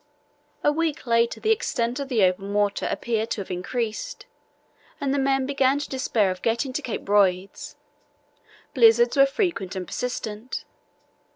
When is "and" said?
4.99-5.13, 9.75-9.85